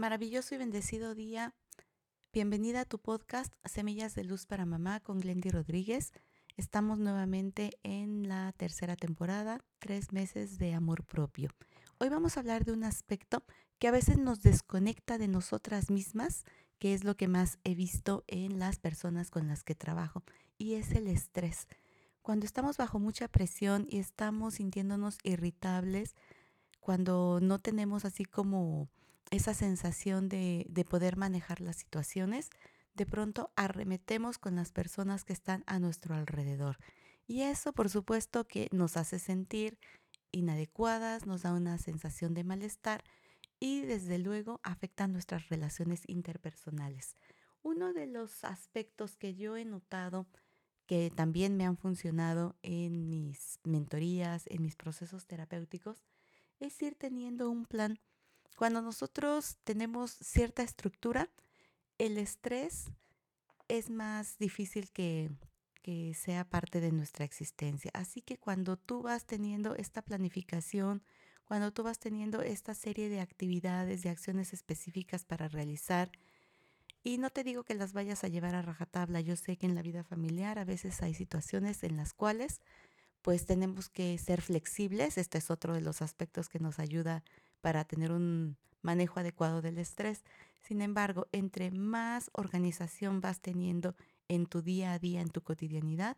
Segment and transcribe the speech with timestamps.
[0.00, 1.54] Maravilloso y bendecido día.
[2.32, 6.14] Bienvenida a tu podcast Semillas de Luz para Mamá con Glendy Rodríguez.
[6.56, 11.50] Estamos nuevamente en la tercera temporada, tres meses de amor propio.
[11.98, 13.44] Hoy vamos a hablar de un aspecto
[13.78, 16.44] que a veces nos desconecta de nosotras mismas,
[16.78, 20.24] que es lo que más he visto en las personas con las que trabajo,
[20.56, 21.68] y es el estrés.
[22.22, 26.14] Cuando estamos bajo mucha presión y estamos sintiéndonos irritables,
[26.80, 28.88] cuando no tenemos así como
[29.30, 32.50] esa sensación de, de, poder manejar las situaciones,
[32.94, 36.78] de pronto arremetemos con las personas que están a nuestro alrededor.
[37.26, 39.78] Y eso, por supuesto, que nos hace sentir
[40.32, 43.04] inadecuadas, nos da una sensación de malestar
[43.60, 47.16] y desde luego afecta nuestras relaciones interpersonales.
[47.62, 50.26] Uno de los aspectos que yo he notado
[50.86, 56.02] que también me han funcionado en mis mentorías, en mis procesos terapéuticos,
[56.58, 58.00] es ir teniendo un plan.
[58.56, 61.30] Cuando nosotros tenemos cierta estructura,
[61.98, 62.90] el estrés
[63.68, 65.30] es más difícil que,
[65.82, 67.90] que sea parte de nuestra existencia.
[67.94, 71.02] Así que cuando tú vas teniendo esta planificación,
[71.44, 76.10] cuando tú vas teniendo esta serie de actividades, de acciones específicas para realizar,
[77.02, 79.74] y no te digo que las vayas a llevar a rajatabla, yo sé que en
[79.74, 82.60] la vida familiar a veces hay situaciones en las cuales
[83.22, 85.18] pues tenemos que ser flexibles.
[85.18, 87.24] Este es otro de los aspectos que nos ayuda
[87.60, 90.24] para tener un manejo adecuado del estrés.
[90.60, 93.94] Sin embargo, entre más organización vas teniendo
[94.28, 96.16] en tu día a día, en tu cotidianidad,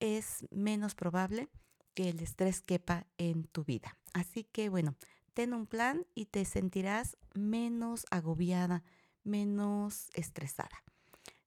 [0.00, 1.48] es menos probable
[1.94, 3.96] que el estrés quepa en tu vida.
[4.12, 4.96] Así que bueno,
[5.32, 8.82] ten un plan y te sentirás menos agobiada,
[9.22, 10.82] menos estresada.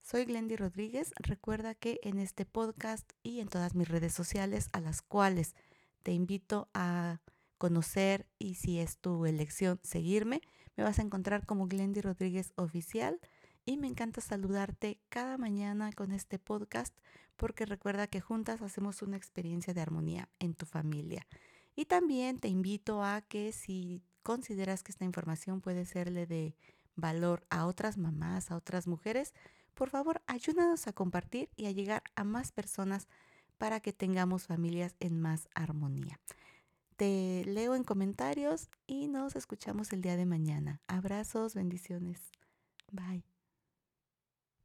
[0.02, 1.14] Soy Glendy Rodríguez.
[1.18, 5.54] Recuerda que en este podcast y en todas mis redes sociales a las cuales
[6.02, 7.20] te invito a
[7.58, 10.42] conocer y si es tu elección seguirme,
[10.76, 13.20] me vas a encontrar como Glendy Rodríguez Oficial
[13.66, 16.96] y me encanta saludarte cada mañana con este podcast
[17.36, 21.28] porque recuerda que juntas hacemos una experiencia de armonía en tu familia.
[21.76, 26.56] Y también te invito a que si consideras que esta información puede serle de
[26.96, 29.34] valor a otras mamás, a otras mujeres,
[29.74, 33.08] por favor, ayúdanos a compartir y a llegar a más personas
[33.58, 36.20] para que tengamos familias en más armonía.
[36.98, 40.82] Te leo en comentarios y nos escuchamos el día de mañana.
[40.88, 42.20] Abrazos, bendiciones.
[42.92, 43.24] Bye.